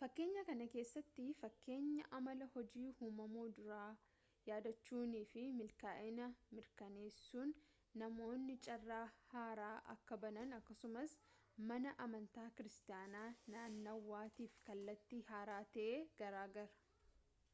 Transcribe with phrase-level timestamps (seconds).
[0.00, 3.86] fakkeenya kana keessatti fakkeenya amala hojii uumummaa duraa
[4.48, 6.28] yaadachuunii fi milkaa'ina
[6.60, 7.56] mirkaneessuun
[8.04, 9.02] namoonni carraa
[9.32, 11.16] haaraa akka banan akkasumas
[11.72, 13.26] mana amantaa kiiristaanaa
[13.56, 15.92] naannawaatiif kallattii haaraa ta'e
[16.24, 16.68] gargaara